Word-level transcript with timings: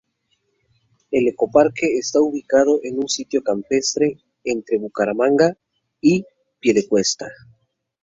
El 1.11 1.27
Ecoparque 1.27 1.99
está 1.99 2.19
ubicado 2.21 2.79
en 2.81 2.97
un 2.97 3.07
sitio 3.07 3.43
campestre 3.43 4.17
entre 4.43 4.79
Bucaramanga 4.79 5.55
y 6.01 6.25
Piedecuesta. 6.59 7.27